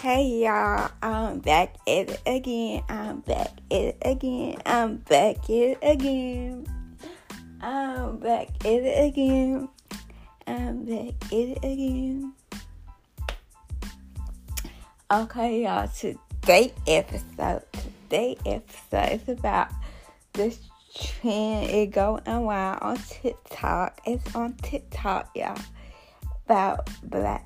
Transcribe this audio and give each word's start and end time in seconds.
Hey 0.00 0.44
y'all, 0.44 0.90
I'm 1.02 1.40
back 1.40 1.74
at 1.86 2.08
it 2.08 2.20
again. 2.24 2.82
I'm 2.88 3.20
back 3.20 3.50
at 3.70 3.76
it 3.76 3.98
again. 4.00 4.56
I'm 4.64 4.96
back 4.96 5.36
at 5.44 5.50
it 5.50 5.78
again. 5.82 6.66
I'm 7.60 8.16
back 8.16 8.48
at 8.60 8.64
it 8.64 9.08
again. 9.08 9.68
I'm 10.46 10.84
back 10.86 11.12
at 11.26 11.32
it 11.32 11.58
again. 11.58 12.32
Okay, 15.12 15.64
y'all, 15.64 15.88
today 15.88 16.72
episode, 16.86 17.64
today 17.70 18.38
episode 18.46 19.20
is 19.20 19.28
about 19.28 19.68
this 20.32 20.60
trend 20.98 21.68
it 21.68 21.90
going 21.90 22.22
wild 22.24 22.78
on 22.80 22.96
TikTok. 22.96 24.00
It's 24.06 24.34
on 24.34 24.54
TikTok, 24.62 25.28
y'all. 25.36 25.58
About 26.46 26.88
black 27.02 27.44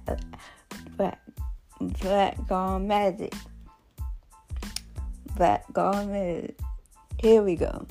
black 1.89 2.47
girl 2.47 2.79
magic. 2.79 3.35
Black 5.37 5.73
girl 5.73 6.07
magic. 6.07 6.59
Here 7.19 7.43
we 7.43 7.57
go. 7.57 7.87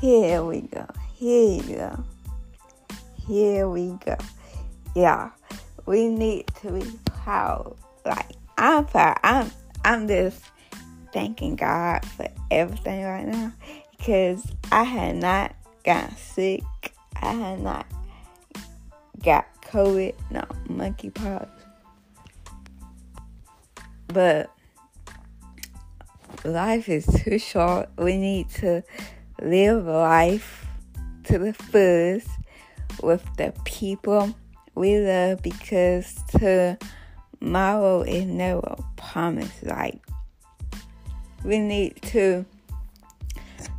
Here 0.00 0.42
we 0.44 0.62
go. 0.62 0.86
Here 1.14 1.62
we 1.62 1.74
go. 1.74 2.04
Here 3.26 3.68
we 3.68 3.98
go. 4.04 4.16
Yeah. 4.94 5.30
We 5.86 6.08
need 6.08 6.46
to 6.62 6.72
be 6.72 6.84
proud. 7.04 7.76
Like 8.04 8.32
I'm 8.56 8.84
proud. 8.86 9.18
I'm 9.22 9.50
I'm 9.84 10.06
just 10.06 10.40
thanking 11.12 11.56
God 11.56 12.04
for 12.04 12.28
everything 12.50 13.04
right 13.04 13.26
now 13.26 13.52
because 13.96 14.44
I 14.70 14.84
had 14.84 15.16
not 15.16 15.54
gotten 15.84 16.14
sick. 16.16 16.62
I 17.20 17.32
had 17.32 17.60
not 17.60 17.86
got 19.22 19.46
COVID, 19.70 20.14
no 20.30 20.44
monkeypox. 20.68 21.48
But 24.08 24.50
life 26.44 26.88
is 26.88 27.06
too 27.06 27.38
short. 27.38 27.88
We 27.98 28.16
need 28.16 28.48
to 28.50 28.82
live 29.42 29.84
life 29.86 30.66
to 31.24 31.38
the 31.38 31.52
fullest 31.52 32.28
with 33.02 33.24
the 33.36 33.52
people 33.64 34.34
we 34.74 34.98
love 34.98 35.42
because 35.42 36.18
tomorrow 36.30 38.02
is 38.02 38.24
never 38.24 38.76
promised. 38.96 39.64
Like 39.64 40.00
we 41.44 41.58
need 41.58 42.00
to 42.02 42.46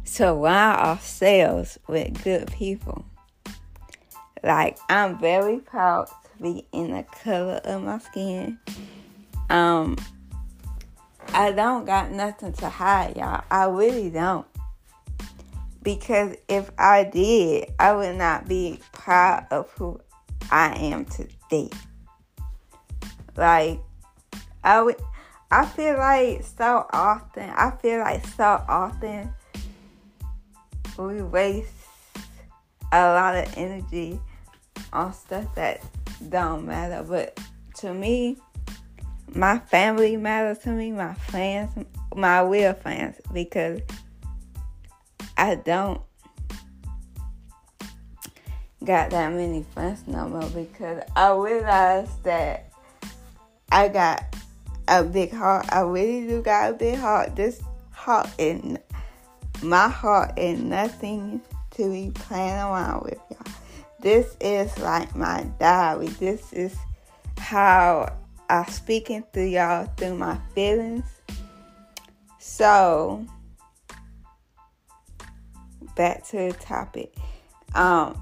surround 0.03 0.79
ourselves 0.79 1.79
with 1.87 2.23
good 2.23 2.51
people. 2.51 3.05
Like 4.43 4.77
I'm 4.89 5.19
very 5.19 5.59
proud 5.59 6.07
to 6.07 6.43
be 6.43 6.65
in 6.71 6.91
the 6.91 7.03
color 7.03 7.61
of 7.63 7.83
my 7.83 7.99
skin. 7.99 8.59
Um 9.49 9.97
I 11.33 11.51
don't 11.51 11.85
got 11.85 12.11
nothing 12.11 12.53
to 12.53 12.69
hide, 12.69 13.17
y'all. 13.17 13.43
I 13.51 13.65
really 13.65 14.09
don't. 14.09 14.47
Because 15.83 16.35
if 16.47 16.71
I 16.77 17.03
did, 17.03 17.71
I 17.79 17.93
would 17.93 18.15
not 18.17 18.47
be 18.47 18.79
proud 18.91 19.45
of 19.51 19.69
who 19.71 19.99
I 20.51 20.75
am 20.75 21.05
today. 21.05 21.69
Like 23.35 23.79
I 24.63 24.81
would 24.81 24.95
I 25.51 25.65
feel 25.65 25.97
like 25.97 26.43
so 26.43 26.85
often, 26.93 27.49
I 27.49 27.71
feel 27.81 27.99
like 27.99 28.25
so 28.27 28.63
often 28.67 29.33
we 30.97 31.21
waste 31.21 31.73
a 32.91 33.01
lot 33.01 33.35
of 33.35 33.57
energy 33.57 34.19
on 34.93 35.13
stuff 35.13 35.53
that 35.55 35.83
don't 36.29 36.65
matter. 36.65 37.03
But 37.07 37.39
to 37.77 37.93
me, 37.93 38.37
my 39.33 39.59
family 39.59 40.17
matters 40.17 40.59
to 40.59 40.69
me, 40.69 40.91
my 40.91 41.13
fans, 41.13 41.71
my 42.15 42.41
real 42.41 42.73
fans, 42.73 43.15
because 43.33 43.81
I 45.37 45.55
don't 45.55 46.01
got 48.83 49.09
that 49.11 49.31
many 49.33 49.65
friends 49.73 50.03
no 50.07 50.27
more 50.27 50.49
because 50.49 51.03
I 51.15 51.31
realized 51.31 52.23
that 52.23 52.71
I 53.71 53.87
got 53.87 54.35
a 54.87 55.03
big 55.03 55.31
heart. 55.31 55.67
I 55.71 55.81
really 55.81 56.27
do 56.27 56.41
got 56.41 56.71
a 56.71 56.73
big 56.73 56.97
heart. 56.97 57.35
This 57.35 57.61
heart 57.91 58.29
is 58.37 58.77
my 59.61 59.89
heart 59.89 60.37
is 60.37 60.59
nothing 60.59 61.41
to 61.71 61.91
be 61.91 62.11
playing 62.13 62.55
around 62.55 63.03
with, 63.03 63.19
y'all. 63.29 63.53
This 64.01 64.37
is 64.39 64.77
like 64.77 65.13
my 65.13 65.43
diary. 65.59 66.07
This 66.07 66.53
is 66.53 66.75
how 67.37 68.15
I'm 68.49 68.67
speaking 68.67 69.23
to 69.33 69.45
y'all 69.45 69.87
through 69.97 70.15
my 70.15 70.37
feelings. 70.55 71.05
So 72.39 73.25
back 75.95 76.25
to 76.27 76.37
the 76.37 76.53
topic. 76.53 77.13
Um 77.75 78.21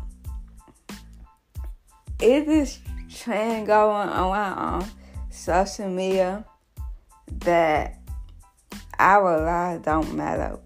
is 2.20 2.48
this 2.48 2.80
trend 3.10 3.68
going 3.68 4.10
around 4.10 4.58
on 4.58 4.90
social 5.30 5.88
media 5.90 6.44
that 7.46 8.00
our 8.98 9.40
lives 9.42 9.86
don't 9.86 10.16
matter, 10.16 10.58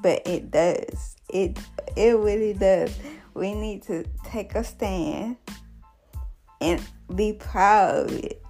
but 0.00 0.22
it 0.26 0.52
does. 0.52 1.16
It 1.28 1.58
it 1.96 2.16
really 2.16 2.52
does. 2.52 2.96
We 3.34 3.54
need 3.54 3.82
to 3.84 4.04
take 4.30 4.54
a 4.54 4.62
stand 4.62 5.36
and 6.60 6.80
be 7.14 7.32
proud 7.32 8.06
of 8.06 8.12
it 8.12 8.42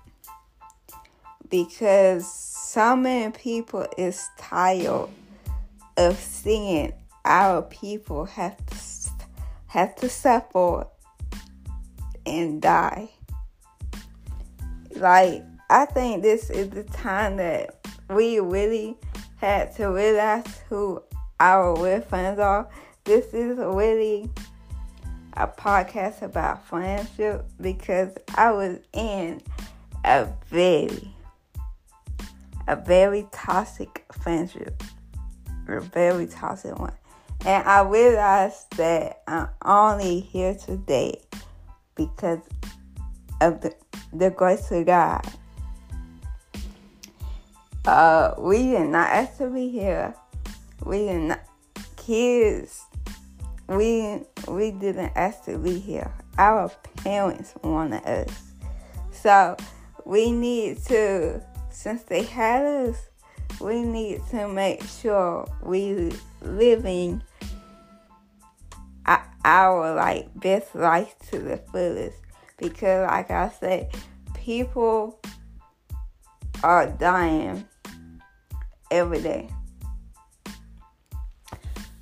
because 1.49 2.31
so 2.31 2.95
many 2.95 3.33
people 3.33 3.87
is 3.97 4.29
tired 4.39 5.09
of 5.97 6.17
seeing 6.19 6.93
our 7.25 7.63
people 7.63 8.25
have 8.25 8.57
to 8.67 8.77
have 9.67 9.95
to 9.95 10.09
suffer 10.09 10.87
and 12.27 12.61
die. 12.61 13.09
Like 14.97 15.43
I 15.69 15.87
think 15.87 16.23
this 16.23 16.51
is 16.51 16.71
the 16.71 16.85
time 16.85 17.37
that 17.37 17.77
we 18.09 18.41
really 18.41 18.97
had 19.37 19.75
to 19.77 19.89
realize 19.89 20.61
who 20.69 21.03
our 21.39 21.81
real 21.83 22.01
friends 22.03 22.39
are. 22.39 22.69
This 23.05 23.27
is 23.33 23.59
really 23.59 24.31
a 25.35 25.47
podcast 25.47 26.23
about 26.23 26.67
friendship 26.67 27.45
because 27.61 28.13
I 28.37 28.51
was 28.53 28.79
in 28.93 29.41
a 30.05 30.29
very, 30.49 31.15
a 32.67 32.77
very 32.77 33.27
toxic 33.33 34.05
friendship, 34.23 34.83
a 35.69 35.81
very 35.81 36.27
toxic 36.27 36.79
one. 36.79 36.95
And 37.47 37.67
I 37.67 37.83
realized 37.83 38.77
that 38.77 39.23
I'm 39.27 39.49
only 39.65 40.21
here 40.21 40.55
today 40.55 41.23
because 41.95 42.41
of 43.41 43.61
the, 43.63 43.75
the 44.13 44.31
grace 44.31 44.71
of 44.71 44.87
God. 44.87 45.27
Uh, 47.87 48.35
we 48.39 48.59
did 48.59 48.91
not 48.91 49.09
ask 49.09 49.39
to 49.39 49.49
be 49.49 49.71
here. 49.71 50.15
We 50.85 50.99
did 50.99 51.21
not, 51.23 51.41
kids, 51.97 52.83
we, 53.69 54.21
we 54.55 54.71
didn't 54.71 55.13
ask 55.15 55.45
to 55.45 55.59
be 55.59 55.79
here. 55.79 56.13
Our 56.39 56.71
parents 56.97 57.55
wanted 57.63 58.05
us. 58.05 58.53
So 59.13 59.57
we 60.05 60.33
need 60.33 60.83
to, 60.85 61.43
since 61.71 62.03
they 62.03 62.23
had 62.23 62.65
us, 62.65 62.97
we 63.61 63.83
need 63.83 64.23
to 64.31 64.49
make 64.49 64.83
sure 64.85 65.47
we 65.63 66.13
living 66.43 67.23
our 69.45 69.95
like 69.95 70.29
best 70.39 70.75
life 70.75 71.15
to 71.31 71.39
the 71.39 71.57
fullest 71.57 72.19
because 72.59 73.09
like 73.09 73.31
I 73.31 73.49
said, 73.49 73.93
people 74.35 75.19
are 76.63 76.87
dying 76.87 77.67
every 78.91 79.23
day. 79.23 79.49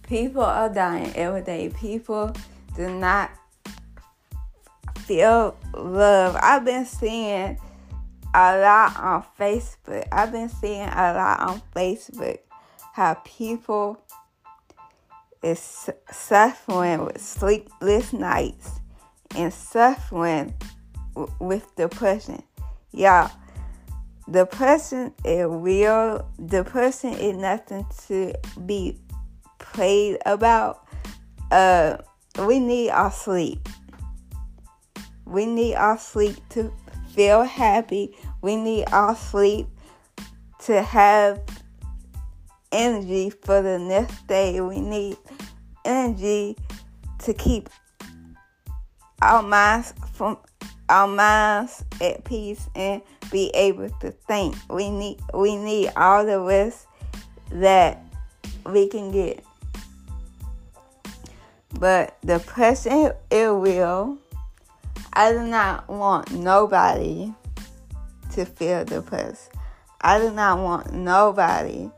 People 0.09 0.43
are 0.43 0.71
dying 0.71 1.15
every 1.15 1.43
day. 1.43 1.69
People 1.69 2.35
do 2.75 2.89
not 2.89 3.31
feel 5.01 5.55
love. 5.75 6.35
I've 6.41 6.65
been 6.65 6.87
seeing 6.87 7.59
a 8.35 8.59
lot 8.59 8.99
on 8.99 9.25
Facebook. 9.39 10.09
I've 10.11 10.33
been 10.33 10.49
seeing 10.49 10.89
a 10.89 11.13
lot 11.13 11.41
on 11.41 11.63
Facebook 11.77 12.39
how 12.95 13.21
people 13.23 14.01
is 15.43 15.91
suffering 16.11 17.05
with 17.05 17.21
sleepless 17.21 18.15
nights 18.15 18.81
and 19.37 19.53
suffering 19.53 20.55
with 21.39 21.77
depression. 21.77 22.43
Y'all, 22.93 23.31
depression 24.31 25.13
is 25.23 25.47
real. 25.49 26.27
Depression 26.47 27.13
is 27.13 27.37
nothing 27.37 27.85
to 28.07 28.33
be 28.65 28.99
played 29.73 30.19
about. 30.27 30.87
Uh, 31.51 31.99
we 32.47 32.61
need 32.61 32.91
our 32.91 33.11
sleep. 33.11 33.69
We 35.25 35.47
need 35.47 35.75
our 35.75 35.99
sleep 35.99 36.37
to 36.51 36.73
feel 37.15 37.43
happy. 37.43 38.17
We 38.43 38.57
need 38.57 38.85
our 38.93 39.17
sleep 39.17 39.67
to 40.65 40.83
have 40.83 41.41
energy 42.73 43.31
for 43.31 43.63
the 43.63 43.79
next 43.79 44.27
day. 44.27 44.61
We 44.61 44.81
need 44.81 45.17
energy 45.85 46.57
to 47.21 47.35
keep 47.35 47.69
our 49.23 49.43
minds 49.43 49.95
from 50.13 50.39
our 50.89 51.09
minds 51.09 51.85
at 52.01 52.25
peace 52.25 52.69
and 52.75 53.03
be 53.31 53.51
able 53.55 53.91
to 54.01 54.11
think. 54.11 54.57
We 54.71 54.91
need 54.91 55.21
we 55.35 55.57
need 55.57 55.93
all 55.97 56.25
the 56.25 56.41
rest 56.41 56.87
that 57.51 58.03
we 58.67 58.89
can 58.89 59.11
get. 59.11 59.45
But 61.79 62.17
the 62.23 62.41
present 62.41 63.15
it 63.31 63.55
will. 63.55 64.19
I 65.13 65.33
do 65.33 65.47
not 65.47 65.89
want 65.89 66.33
nobody 66.33 67.33
to 68.33 68.45
feel 68.45 68.85
depressed. 68.85 69.53
I 70.01 70.19
do 70.19 70.33
not 70.33 70.59
want 70.59 70.93
nobody 70.93 71.89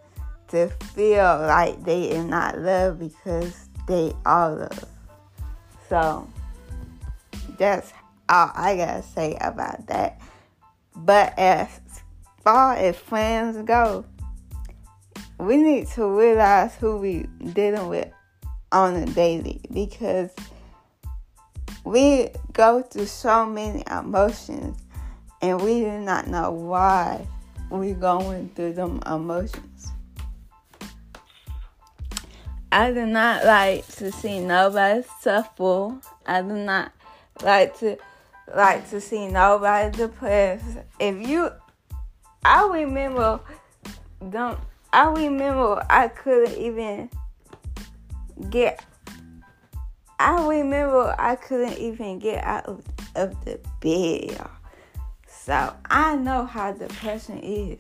to 0.49 0.69
feel 0.95 1.39
like 1.39 1.83
they 1.85 2.17
are 2.17 2.25
not 2.25 2.59
loved 2.59 2.99
because 2.99 3.69
they 3.87 4.13
are 4.27 4.55
loved. 4.55 4.85
So 5.89 6.29
that's 7.57 7.93
all 8.29 8.51
I 8.55 8.77
gotta 8.77 9.03
say 9.03 9.39
about 9.41 9.87
that. 9.87 10.21
But 10.95 11.39
as 11.39 11.81
far 12.45 12.75
as 12.75 12.97
friends 12.97 13.57
go, 13.65 14.05
we 15.39 15.57
need 15.57 15.87
to 15.89 16.07
realize 16.07 16.75
who 16.75 16.99
we 16.99 17.27
dealing 17.55 17.89
with 17.89 18.13
on 18.73 18.97
a 18.97 19.07
daily 19.07 19.61
because 19.73 20.31
we 21.85 22.29
go 22.53 22.83
through 22.83 23.07
so 23.07 23.47
many 23.47 23.83
emotions 23.91 24.79
and 25.43 25.61
we 25.61 25.81
do 25.81 25.99
not 25.99 26.27
know 26.27 26.51
why 26.51 27.27
we're 27.71 27.95
going 27.95 28.51
through 28.51 28.75
them 28.75 29.01
emotions. 29.07 29.93
I 32.73 32.93
do 32.93 33.05
not 33.07 33.45
like 33.45 33.87
to 33.97 34.13
see 34.13 34.39
nobody 34.39 35.03
suffer. 35.21 35.99
I 36.27 36.43
do 36.43 36.55
not 36.55 36.93
like 37.43 37.77
to 37.79 37.97
like 38.55 38.89
to 38.91 39.01
see 39.01 39.27
nobody 39.27 39.97
depressed. 39.97 40.79
If 40.99 41.27
you, 41.27 41.51
I 42.45 42.67
remember, 42.67 43.41
don't 44.29 44.59
I 44.93 45.09
remember 45.09 45.85
I 45.89 46.09
couldn't 46.09 46.59
even 46.59 47.11
get. 48.51 48.85
I 50.19 50.47
remember 50.47 51.15
I 51.19 51.37
couldn't 51.37 51.79
even 51.79 52.19
get 52.19 52.45
out 52.45 52.67
of, 52.67 52.85
of 53.15 53.45
the 53.45 53.59
bed. 53.81 54.39
So 55.27 55.75
I 55.87 56.17
know 56.17 56.45
how 56.45 56.73
depression 56.73 57.39
is, 57.39 57.79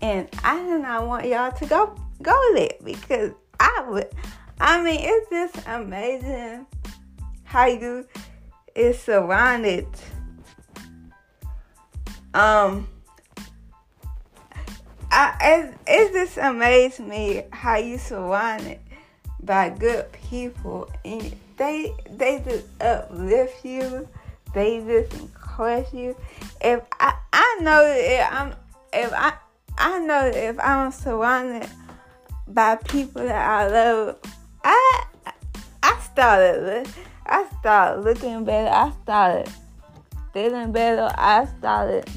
and 0.00 0.28
I 0.44 0.58
do 0.62 0.78
not 0.78 1.06
want 1.06 1.26
y'all 1.26 1.52
to 1.52 1.66
go 1.66 1.94
go 2.22 2.54
there 2.54 2.70
because 2.84 3.32
I 3.58 3.84
would. 3.88 4.08
I 4.60 4.80
mean, 4.82 5.00
it's 5.02 5.28
just 5.28 5.66
amazing 5.66 6.66
how 7.44 7.66
you 7.66 8.06
is 8.74 8.98
surrounded. 8.98 9.86
Um, 12.34 12.88
I 15.10 15.36
it, 15.40 15.74
it 15.86 16.12
just 16.12 16.38
amazed 16.38 17.00
me 17.00 17.44
how 17.52 17.76
you 17.76 17.98
surrounded 17.98 18.78
by 19.42 19.70
good 19.70 20.10
people 20.12 20.90
and 21.04 21.34
they 21.56 21.92
they 22.10 22.42
just 22.44 22.66
uplift 22.80 23.64
you. 23.64 24.08
They 24.54 24.80
just 24.80 25.20
encourage 25.20 25.92
you. 25.92 26.16
If 26.60 26.82
I 27.00 27.14
I 27.32 27.58
know 27.60 27.84
if 27.84 28.28
I'm 28.30 28.54
if 28.92 29.12
I 29.12 29.32
I 29.78 29.98
know 30.00 30.30
that 30.30 30.36
if 30.36 30.60
I'm 30.60 30.92
surrounded 30.92 31.68
by 32.48 32.76
people 32.76 33.22
that 33.22 33.48
I 33.48 33.68
love, 33.68 34.18
I 34.64 35.04
I 35.82 36.00
started 36.00 36.88
I 37.26 37.46
started 37.60 38.02
looking 38.02 38.44
better. 38.44 38.68
I 38.68 38.92
started 39.02 39.52
feeling 40.32 40.72
better. 40.72 41.08
I 41.16 41.46
started 41.58 42.08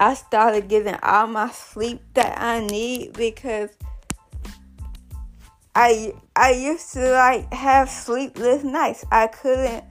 I 0.00 0.14
started 0.14 0.68
getting 0.68 0.94
all 1.02 1.26
my 1.26 1.50
sleep 1.50 2.00
that 2.14 2.40
I 2.40 2.64
need 2.64 3.14
because 3.14 3.70
I 5.80 6.12
I 6.34 6.50
used 6.50 6.92
to 6.94 7.12
like 7.12 7.52
have 7.54 7.88
sleepless 7.88 8.64
nights. 8.64 9.04
I 9.12 9.28
couldn't 9.28 9.84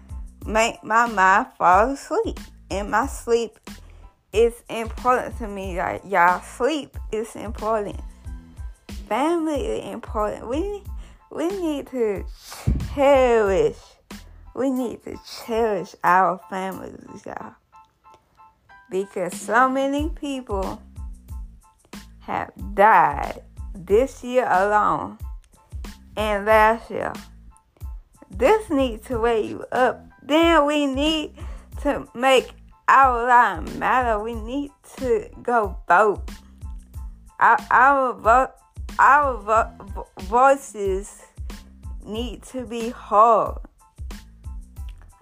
make 0.46 0.84
my 0.84 1.08
mind 1.08 1.48
fall 1.58 1.92
asleep. 1.92 2.42
And 2.70 2.92
my 2.92 3.08
sleep 3.08 3.58
is 4.34 4.54
important 4.70 5.38
to 5.38 5.48
me. 5.48 5.78
Like 5.78 6.02
y'all 6.06 6.42
sleep 6.42 6.98
is 7.14 7.34
important. 7.38 8.02
Family 9.08 9.66
is 9.66 9.94
important. 9.94 10.50
We 10.50 10.84
we 11.32 11.48
need 11.48 11.88
to 11.92 12.26
cherish. 12.94 13.80
We 14.54 14.70
need 14.70 15.06
to 15.06 15.18
cherish 15.46 15.96
our 16.04 16.38
families, 16.50 17.26
y'all. 17.26 17.56
Because 18.92 19.40
so 19.40 19.70
many 19.70 20.10
people 20.10 20.82
have 22.20 22.52
died 22.76 23.42
this 23.74 24.22
year 24.22 24.46
alone 24.50 25.18
and 26.18 26.46
last 26.46 26.92
year. 26.92 27.14
This 28.30 28.70
needs 28.70 29.08
to 29.08 29.20
wake 29.20 29.50
you 29.50 29.64
up. 29.72 30.06
Then 30.22 30.66
we 30.66 30.86
need 30.86 31.36
to 31.84 32.06
make 32.14 32.52
our 32.90 33.26
lives 33.26 33.74
matter. 33.78 34.20
We 34.22 34.36
need 34.36 34.72
to 34.98 35.30
go 35.42 35.78
vote. 35.88 36.30
Our, 37.40 37.58
our 37.72 38.14
vote 38.14 38.52
our 39.00 39.38
vo- 39.38 40.08
voices 40.22 41.22
need 42.04 42.42
to 42.44 42.66
be 42.66 42.90
heard. 42.90 43.58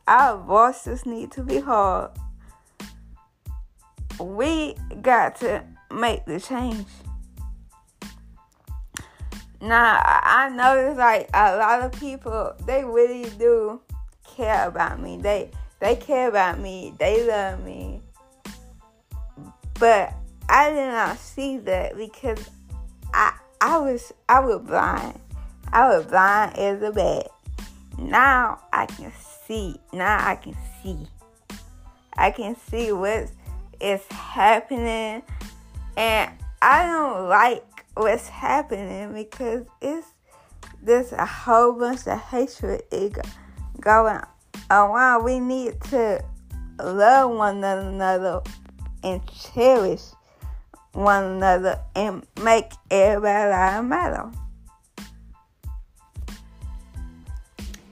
Our 0.07 0.37
voices 0.37 1.05
need 1.05 1.31
to 1.31 1.43
be 1.43 1.59
heard. 1.59 2.11
We 4.19 4.75
got 5.01 5.35
to 5.37 5.63
make 5.91 6.25
the 6.25 6.39
change. 6.39 6.87
Now, 9.65 9.99
I 10.05 10.49
know 10.49 10.93
like 10.95 11.27
a 11.33 11.57
lot 11.57 11.81
of 11.81 11.99
people, 11.99 12.53
they 12.67 12.83
really 12.83 13.27
do 13.39 13.81
care 14.23 14.67
about 14.67 15.01
me. 15.01 15.17
They 15.17 15.49
they 15.79 15.95
care 15.95 16.29
about 16.29 16.59
me. 16.59 16.93
They 16.99 17.25
love 17.27 17.63
me. 17.63 18.01
But 19.79 20.13
I 20.47 20.69
did 20.69 20.91
not 20.91 21.17
see 21.17 21.57
that 21.57 21.97
because 21.97 22.47
I 23.11 23.33
I 23.59 23.79
was 23.79 24.13
I 24.29 24.39
was 24.39 24.61
blind. 24.61 25.19
I 25.73 25.87
was 25.87 26.05
blind 26.05 26.59
as 26.59 26.83
a 26.83 26.91
bat. 26.91 27.29
Now 27.97 28.59
I 28.71 28.85
can 28.85 29.11
see. 29.47 29.79
Now 29.91 30.27
I 30.29 30.35
can 30.35 30.55
see. 30.83 31.07
I 32.13 32.29
can 32.29 32.55
see 32.69 32.91
what 32.91 33.31
is 33.81 34.05
happening, 34.11 35.23
and 35.97 36.31
I 36.61 36.85
don't 36.85 37.29
like 37.29 37.74
what's 37.95 38.27
happening 38.27 39.13
because 39.13 39.65
it's 39.81 40.07
there's 40.81 41.11
a 41.13 41.25
whole 41.25 41.73
bunch 41.73 42.07
of 42.07 42.19
hatred 42.19 42.83
going 43.79 44.21
around. 44.69 45.23
We 45.23 45.39
need 45.39 45.81
to 45.89 46.23
love 46.79 47.31
one 47.31 47.63
another 47.63 48.41
and 49.03 49.21
cherish 49.27 50.01
one 50.93 51.23
another 51.23 51.79
and 51.95 52.25
make 52.41 52.71
everybody 52.91 53.87
matter. 53.87 54.31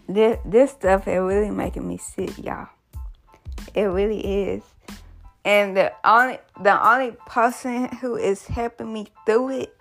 This, 0.08 0.38
this 0.46 0.72
stuff 0.72 1.08
is 1.08 1.20
really 1.20 1.50
making 1.50 1.88
me 1.88 1.98
sick, 1.98 2.38
y'all. 2.38 2.68
It 3.74 3.84
really 3.84 4.20
is. 4.20 4.64
And 5.46 5.76
the 5.76 5.92
only 6.06 6.38
the 6.62 6.88
only 6.88 7.16
person 7.26 7.90
who 7.98 8.16
is 8.16 8.46
helping 8.46 8.94
me 8.94 9.08
through 9.26 9.50
it 9.50 9.76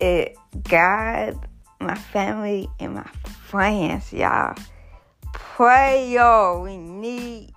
is 0.00 0.36
God, 0.68 1.38
my 1.80 1.94
family, 1.94 2.68
and 2.80 2.94
my 2.94 3.08
friends, 3.48 4.12
y'all. 4.12 4.56
Pray, 5.32 6.12
y'all. 6.12 6.62
We 6.62 6.76
need 6.76 7.52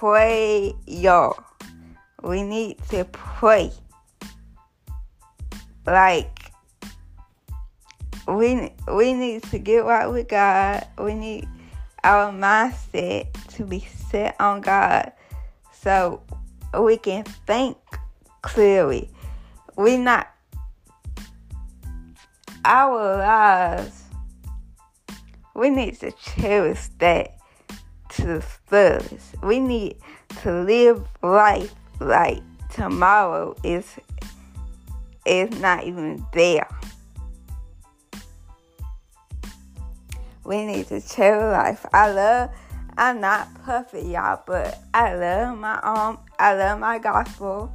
pray, 0.00 0.74
y'all. 0.86 1.38
We 2.22 2.42
need 2.42 2.78
to 2.88 3.04
pray 3.04 3.70
like 5.86 6.52
we 8.26 8.72
we 8.88 9.12
need 9.12 9.42
to 9.44 9.58
get 9.58 9.84
right 9.84 10.06
with 10.06 10.28
God. 10.28 10.86
We 10.98 11.14
need 11.14 11.48
our 12.04 12.32
mindset 12.32 13.28
to 13.56 13.64
be 13.64 13.80
set 13.80 14.36
on 14.40 14.60
God 14.60 15.12
so 15.72 16.22
we 16.78 16.96
can 16.96 17.24
think 17.46 17.76
clearly. 18.42 19.10
We 19.76 19.96
not 19.96 20.28
our 22.64 23.16
lives. 23.18 24.04
We 25.54 25.70
need 25.70 25.98
to 26.00 26.12
cherish 26.12 26.88
that 26.98 27.38
to 28.10 28.26
the 28.26 28.40
fullest. 28.40 29.42
We 29.42 29.60
need 29.60 29.96
to 30.42 30.62
live 30.62 31.06
life 31.22 31.74
like 32.00 32.42
tomorrow 32.70 33.54
is 33.62 33.86
is 35.26 35.50
not 35.60 35.84
even 35.84 36.24
there. 36.32 36.68
We 40.44 40.64
need 40.66 40.88
to 40.88 41.00
cherish 41.00 41.52
life. 41.52 41.86
I 41.92 42.10
love 42.10 42.50
I'm 42.96 43.20
not 43.20 43.52
perfect, 43.64 44.06
y'all, 44.06 44.42
but 44.46 44.78
I 44.92 45.14
love 45.14 45.58
my 45.58 45.78
um 45.82 46.18
I 46.38 46.54
love 46.54 46.78
my 46.78 46.98
gospel. 46.98 47.72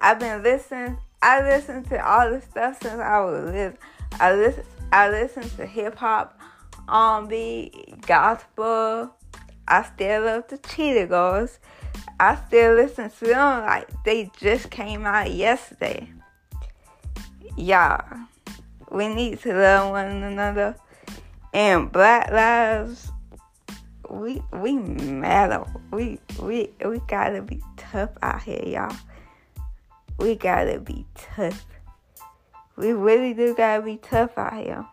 I've 0.00 0.18
been 0.18 0.42
listening 0.42 0.98
I 1.24 1.40
listen 1.40 1.82
to 1.84 2.06
all 2.06 2.30
this 2.30 2.44
stuff 2.44 2.82
since 2.82 3.00
I 3.00 3.18
was 3.20 3.44
little. 3.50 3.78
I 4.20 4.34
listen 4.34 4.64
I 4.92 5.10
listen 5.10 5.42
to 5.56 5.66
hip 5.66 5.96
hop, 5.96 6.38
R&B, 6.86 7.94
gospel. 8.06 9.10
I 9.66 9.82
still 9.82 10.22
love 10.22 10.46
the 10.46 10.58
Cheetah 10.58 11.06
Girls. 11.06 11.58
I 12.20 12.36
still 12.46 12.74
listen 12.74 13.10
to 13.10 13.24
them 13.24 13.64
like 13.66 13.88
they 14.04 14.30
just 14.38 14.70
came 14.70 15.04
out 15.04 15.32
yesterday. 15.32 16.08
Y'all, 17.56 18.04
we 18.90 19.08
need 19.12 19.40
to 19.40 19.52
love 19.52 19.90
one 19.90 20.06
another. 20.22 20.76
And 21.52 21.90
Black 21.90 22.30
Lives, 22.30 23.10
we 24.08 24.42
we 24.52 24.74
matter. 24.74 25.64
We 25.90 26.20
we 26.40 26.70
we 26.84 27.00
gotta 27.08 27.42
be 27.42 27.60
tough 27.76 28.10
out 28.22 28.42
here, 28.42 28.62
y'all. 28.64 28.96
We 30.18 30.36
gotta 30.36 30.78
be 30.78 31.04
tough. 31.14 31.66
We 32.76 32.92
really 32.92 33.34
do 33.34 33.54
gotta 33.54 33.82
be 33.82 33.98
tough 33.98 34.36
out 34.36 34.56
here. 34.56 34.84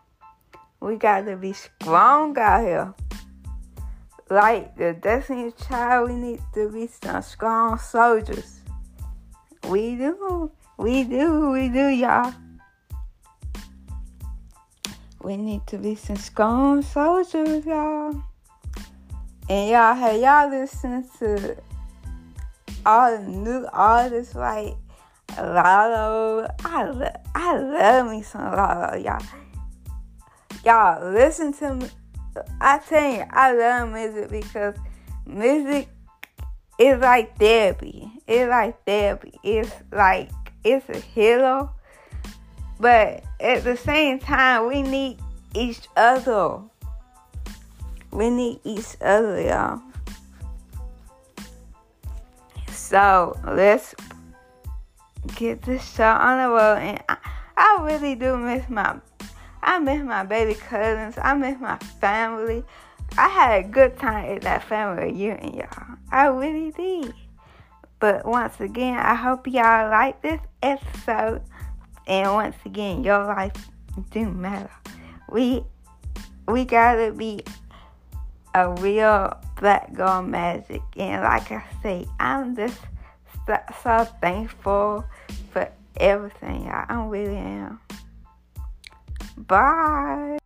We 0.80 0.96
gotta 0.96 1.36
be 1.36 1.52
strong 1.52 2.38
out 2.38 2.64
here. 2.64 2.94
Like 4.30 4.76
the 4.76 4.94
Destiny 4.94 5.52
Child, 5.68 6.10
we 6.10 6.16
need 6.16 6.40
to 6.54 6.70
be 6.70 6.86
some 6.86 7.22
strong 7.22 7.78
soldiers. 7.78 8.60
We 9.68 9.96
do. 9.96 10.50
We 10.78 11.04
do. 11.04 11.50
We 11.50 11.68
do, 11.68 11.88
y'all. 11.88 12.32
We 15.22 15.36
need 15.36 15.66
to 15.68 15.78
be 15.78 15.94
some 15.94 16.16
strong 16.16 16.82
soldiers, 16.82 17.64
y'all. 17.64 18.22
And 19.48 19.70
y'all, 19.70 19.94
have 19.94 20.20
y'all 20.20 20.50
listened 20.50 21.06
to 21.18 21.56
all 22.86 23.16
the 23.16 23.22
new 23.24 23.66
artists 23.72 24.34
like 24.34 24.74
Latto? 25.36 26.46
I, 26.64 27.12
I 27.34 27.58
love 27.58 28.10
me 28.10 28.22
some 28.22 28.42
Latto, 28.42 29.02
y'all. 29.02 29.22
Y'all, 30.64 31.12
listen 31.12 31.52
to 31.54 31.74
me. 31.74 31.88
I 32.60 32.78
tell 32.78 33.12
you, 33.12 33.24
I 33.30 33.52
love 33.52 33.90
music 33.90 34.30
because 34.30 34.74
music 35.26 35.88
is 36.78 37.00
like 37.00 37.36
therapy. 37.38 38.10
It's 38.26 38.48
like 38.48 38.84
therapy. 38.84 39.32
It's 39.42 39.70
like, 39.90 40.30
it's 40.64 40.88
a 40.88 40.98
healer. 40.98 41.68
But 42.78 43.24
at 43.40 43.64
the 43.64 43.76
same 43.76 44.18
time, 44.18 44.66
we 44.68 44.82
need 44.82 45.18
each 45.54 45.88
other. 45.96 46.58
We 48.10 48.30
need 48.30 48.60
each 48.64 48.96
other, 49.00 49.40
y'all. 49.40 49.80
So 52.70 53.38
let's 53.46 53.94
get 55.36 55.62
this 55.62 55.94
show 55.94 56.04
on 56.04 56.38
the 56.38 56.48
road. 56.48 56.78
And 56.78 57.02
I, 57.08 57.16
I 57.56 57.78
really 57.82 58.14
do 58.14 58.36
miss 58.36 58.68
my, 58.68 58.98
I 59.62 59.78
miss 59.78 60.02
my 60.02 60.24
baby 60.24 60.54
cousins. 60.54 61.14
I 61.22 61.34
miss 61.34 61.58
my 61.60 61.78
family. 62.00 62.64
I 63.18 63.28
had 63.28 63.64
a 63.64 63.68
good 63.68 63.98
time 63.98 64.36
at 64.36 64.42
that 64.42 64.64
family 64.64 65.12
reunion, 65.12 65.54
y'all. 65.54 65.96
I 66.10 66.26
really 66.26 66.70
did. 66.70 67.14
But 67.98 68.26
once 68.26 68.58
again, 68.60 68.98
I 68.98 69.14
hope 69.14 69.46
y'all 69.46 69.90
like 69.90 70.22
this 70.22 70.40
episode. 70.62 71.42
And 72.06 72.32
once 72.32 72.56
again, 72.64 73.04
your 73.04 73.24
life 73.24 73.52
do 74.10 74.28
matter. 74.28 74.70
We 75.30 75.64
we 76.48 76.64
gotta 76.64 77.12
be 77.12 77.44
a 78.54 78.70
real 78.74 79.36
black 79.60 79.92
girl 79.92 80.22
magic. 80.22 80.82
And 80.96 81.22
like 81.22 81.52
I 81.52 81.64
say, 81.82 82.06
I'm 82.18 82.56
just 82.56 82.80
so, 83.46 83.58
so 83.82 84.04
thankful 84.20 85.04
for 85.52 85.70
everything. 85.96 86.66
y'all. 86.66 86.86
I 86.88 87.06
really 87.06 87.36
am. 87.36 87.80
Bye. 89.36 90.38